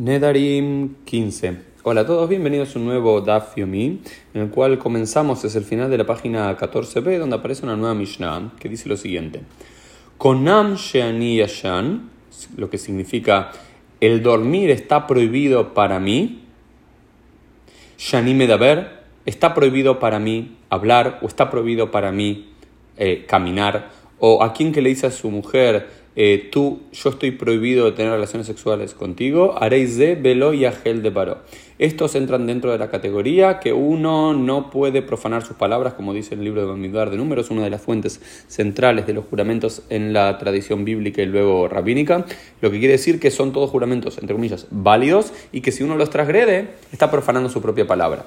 Nedarim 0.00 0.94
15. 1.04 1.58
Hola 1.82 2.00
a 2.00 2.06
todos, 2.06 2.26
bienvenidos 2.26 2.74
a 2.74 2.78
un 2.78 2.86
nuevo 2.86 3.20
Daf 3.20 3.54
Yomi, 3.58 4.00
en 4.32 4.40
el 4.40 4.48
cual 4.48 4.78
comenzamos 4.78 5.42
desde 5.42 5.58
el 5.58 5.66
final 5.66 5.90
de 5.90 5.98
la 5.98 6.06
página 6.06 6.56
14b, 6.56 7.18
donde 7.18 7.36
aparece 7.36 7.64
una 7.66 7.76
nueva 7.76 7.94
Mishnah 7.94 8.52
que 8.58 8.70
dice 8.70 8.88
lo 8.88 8.96
siguiente: 8.96 9.42
Konam 10.16 10.76
Sheani 10.76 11.36
Yashan, 11.36 12.08
lo 12.56 12.70
que 12.70 12.78
significa 12.78 13.50
el 14.00 14.22
dormir 14.22 14.70
está 14.70 15.06
prohibido 15.06 15.74
para 15.74 16.00
mí. 16.00 16.44
Shani 17.98 18.32
Medaber, 18.32 19.02
está 19.26 19.52
prohibido 19.52 19.98
para 19.98 20.18
mí 20.18 20.56
hablar 20.70 21.18
o 21.20 21.26
está 21.26 21.50
prohibido 21.50 21.90
para 21.90 22.10
mí 22.10 22.48
eh, 22.96 23.26
caminar. 23.28 23.90
O 24.20 24.42
a 24.42 24.52
quien 24.52 24.70
que 24.72 24.82
le 24.82 24.90
dice 24.90 25.06
a 25.06 25.10
su 25.10 25.30
mujer, 25.30 25.88
eh, 26.14 26.48
tú, 26.52 26.80
yo 26.92 27.08
estoy 27.08 27.30
prohibido 27.30 27.86
de 27.86 27.92
tener 27.92 28.12
relaciones 28.12 28.46
sexuales 28.46 28.92
contigo, 28.94 29.54
haréis 29.58 29.96
de 29.96 30.16
velo 30.16 30.52
y 30.52 30.66
agel 30.66 31.02
de 31.02 31.10
paro. 31.10 31.38
Estos 31.78 32.14
entran 32.14 32.46
dentro 32.46 32.70
de 32.70 32.76
la 32.76 32.90
categoría 32.90 33.58
que 33.60 33.72
uno 33.72 34.34
no 34.34 34.70
puede 34.70 35.00
profanar 35.00 35.42
sus 35.42 35.56
palabras, 35.56 35.94
como 35.94 36.12
dice 36.12 36.34
el 36.34 36.44
libro 36.44 36.60
de 36.60 36.66
Bamidbar 36.66 37.08
de 37.08 37.16
Números, 37.16 37.50
una 37.50 37.62
de 37.62 37.70
las 37.70 37.80
fuentes 37.80 38.20
centrales 38.48 39.06
de 39.06 39.14
los 39.14 39.24
juramentos 39.24 39.82
en 39.88 40.12
la 40.12 40.36
tradición 40.36 40.84
bíblica 40.84 41.22
y 41.22 41.26
luego 41.26 41.68
rabínica, 41.68 42.26
lo 42.60 42.70
que 42.70 42.78
quiere 42.78 42.92
decir 42.92 43.18
que 43.20 43.30
son 43.30 43.52
todos 43.52 43.70
juramentos, 43.70 44.18
entre 44.18 44.34
comillas, 44.34 44.66
válidos 44.70 45.32
y 45.52 45.62
que 45.62 45.72
si 45.72 45.84
uno 45.84 45.96
los 45.96 46.10
transgrede, 46.10 46.68
está 46.92 47.10
profanando 47.10 47.48
su 47.48 47.62
propia 47.62 47.86
palabra. 47.86 48.26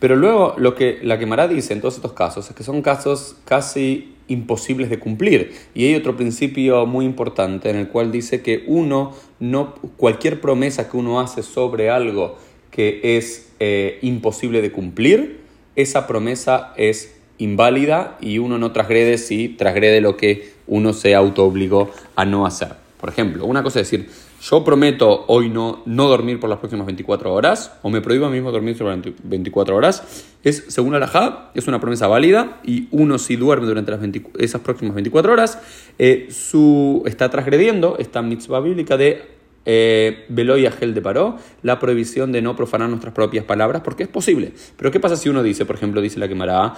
Pero 0.00 0.16
luego 0.16 0.54
lo 0.56 0.74
que 0.74 0.98
la 1.02 1.18
quemará 1.18 1.46
dice 1.46 1.74
en 1.74 1.80
todos 1.80 1.96
estos 1.96 2.14
casos 2.14 2.48
es 2.48 2.56
que 2.56 2.64
son 2.64 2.82
casos 2.82 3.36
casi 3.44 4.14
imposibles 4.28 4.88
de 4.88 4.98
cumplir. 4.98 5.52
Y 5.74 5.84
hay 5.84 5.94
otro 5.94 6.16
principio 6.16 6.86
muy 6.86 7.04
importante 7.04 7.68
en 7.68 7.76
el 7.76 7.88
cual 7.88 8.10
dice 8.10 8.40
que 8.42 8.64
uno 8.66 9.14
no 9.38 9.74
cualquier 9.96 10.40
promesa 10.40 10.88
que 10.88 10.96
uno 10.96 11.20
hace 11.20 11.42
sobre 11.42 11.90
algo 11.90 12.38
que 12.70 13.00
es 13.16 13.52
eh, 13.60 13.98
imposible 14.00 14.62
de 14.62 14.72
cumplir, 14.72 15.40
esa 15.76 16.06
promesa 16.06 16.72
es 16.76 17.16
inválida 17.38 18.16
y 18.20 18.38
uno 18.38 18.58
no 18.58 18.72
transgrede 18.72 19.18
si 19.18 19.48
transgrede 19.48 20.00
lo 20.00 20.16
que 20.16 20.52
uno 20.66 20.92
se 20.92 21.14
autoobligó 21.14 21.90
a 22.14 22.24
no 22.24 22.46
hacer. 22.46 22.89
Por 23.00 23.08
ejemplo, 23.08 23.46
una 23.46 23.62
cosa 23.62 23.80
es 23.80 23.90
decir, 23.90 24.10
yo 24.42 24.62
prometo 24.62 25.24
hoy 25.28 25.48
no, 25.48 25.82
no 25.86 26.06
dormir 26.06 26.38
por 26.38 26.50
las 26.50 26.58
próximas 26.58 26.86
24 26.86 27.32
horas, 27.32 27.72
o 27.82 27.88
me 27.88 28.02
prohíbo 28.02 28.26
a 28.26 28.28
mí 28.28 28.36
mismo 28.36 28.52
dormir 28.52 28.76
durante 28.76 29.14
24 29.22 29.74
horas, 29.74 30.26
es, 30.44 30.64
según 30.68 30.94
Alajá, 30.94 31.50
es 31.54 31.66
una 31.66 31.80
promesa 31.80 32.06
válida, 32.08 32.60
y 32.62 32.88
uno 32.90 33.18
si 33.18 33.36
duerme 33.36 33.66
durante 33.66 33.90
las 33.90 34.00
esas 34.38 34.60
próximas 34.60 34.94
24 34.94 35.32
horas, 35.32 35.58
eh, 35.98 36.28
su, 36.30 37.02
está 37.06 37.30
transgrediendo 37.30 37.96
esta 37.98 38.20
mitzvah 38.20 38.60
bíblica 38.60 38.96
de 38.98 39.40
eh, 39.66 40.26
y 40.28 40.66
Agel 40.66 40.94
de 40.94 41.02
Paró, 41.02 41.36
la 41.62 41.78
prohibición 41.78 42.32
de 42.32 42.42
no 42.42 42.56
profanar 42.56 42.88
nuestras 42.88 43.12
propias 43.12 43.44
palabras, 43.44 43.82
porque 43.82 44.04
es 44.04 44.08
posible. 44.08 44.52
Pero 44.76 44.90
¿qué 44.90 45.00
pasa 45.00 45.16
si 45.16 45.28
uno 45.28 45.42
dice, 45.42 45.64
por 45.66 45.76
ejemplo, 45.76 46.00
dice 46.00 46.18
la 46.18 46.28
quemará, 46.28 46.74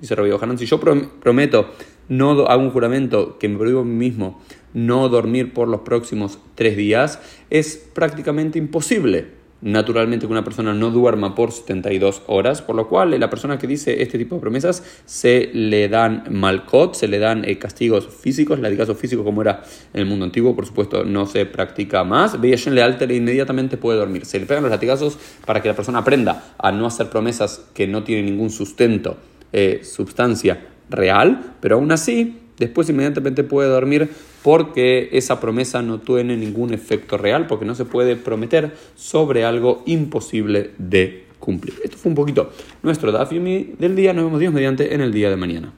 dice 0.00 0.14
Rabbi 0.14 0.30
Yohanan, 0.30 0.58
si 0.58 0.66
yo 0.66 0.80
prometo, 0.80 1.70
no 2.12 2.46
hago 2.46 2.62
un 2.62 2.70
juramento 2.70 3.38
que 3.38 3.48
me 3.48 3.56
prohíbo 3.56 3.80
a 3.80 3.84
mí 3.84 3.94
mismo 3.94 4.40
no 4.74 5.08
dormir 5.08 5.52
por 5.52 5.68
los 5.68 5.80
próximos 5.80 6.38
tres 6.54 6.76
días, 6.76 7.20
es 7.50 7.76
prácticamente 7.94 8.58
imposible 8.58 9.42
naturalmente 9.62 10.26
que 10.26 10.32
una 10.32 10.42
persona 10.42 10.74
no 10.74 10.90
duerma 10.90 11.36
por 11.36 11.52
72 11.52 12.22
horas, 12.26 12.62
por 12.62 12.74
lo 12.74 12.88
cual 12.88 13.18
la 13.18 13.30
persona 13.30 13.58
que 13.58 13.68
dice 13.68 14.02
este 14.02 14.18
tipo 14.18 14.34
de 14.34 14.40
promesas 14.40 14.82
se 15.04 15.50
le 15.52 15.88
dan 15.88 16.24
malcot, 16.30 16.94
se 16.94 17.06
le 17.06 17.20
dan 17.20 17.44
eh, 17.44 17.58
castigos 17.58 18.08
físicos, 18.08 18.58
latigazo 18.58 18.96
físico 18.96 19.22
como 19.22 19.40
era 19.40 19.62
en 19.94 20.00
el 20.00 20.06
mundo 20.06 20.24
antiguo, 20.24 20.56
por 20.56 20.66
supuesto 20.66 21.04
no 21.04 21.26
se 21.26 21.46
practica 21.46 22.02
más, 22.02 22.40
Veían 22.40 22.74
le 22.74 22.82
alter 22.82 23.12
e 23.12 23.16
inmediatamente 23.16 23.76
puede 23.76 23.98
dormir, 23.98 24.26
se 24.26 24.40
le 24.40 24.46
pegan 24.46 24.64
los 24.64 24.72
latigazos 24.72 25.16
para 25.46 25.62
que 25.62 25.68
la 25.68 25.76
persona 25.76 26.00
aprenda 26.00 26.52
a 26.58 26.72
no 26.72 26.86
hacer 26.86 27.08
promesas 27.08 27.64
que 27.72 27.86
no 27.86 28.02
tienen 28.02 28.26
ningún 28.26 28.50
sustento, 28.50 29.16
eh, 29.52 29.82
sustancia 29.84 30.72
real, 30.92 31.54
pero 31.60 31.76
aún 31.76 31.90
así 31.92 32.38
después 32.58 32.88
inmediatamente 32.88 33.42
puede 33.42 33.68
dormir 33.68 34.10
porque 34.42 35.08
esa 35.12 35.40
promesa 35.40 35.82
no 35.82 36.00
tiene 36.00 36.36
ningún 36.36 36.74
efecto 36.74 37.16
real, 37.16 37.46
porque 37.46 37.64
no 37.64 37.74
se 37.74 37.84
puede 37.84 38.16
prometer 38.16 38.74
sobre 38.94 39.44
algo 39.44 39.82
imposible 39.86 40.70
de 40.78 41.24
cumplir. 41.38 41.74
Esto 41.82 41.96
fue 41.96 42.10
un 42.10 42.16
poquito 42.16 42.50
nuestro 42.82 43.12
Dafyumi 43.12 43.74
del 43.78 43.96
día. 43.96 44.12
Nos 44.12 44.24
vemos 44.24 44.40
Dios 44.40 44.52
mediante 44.52 44.94
en 44.94 45.00
el 45.00 45.12
día 45.12 45.30
de 45.30 45.36
mañana. 45.36 45.72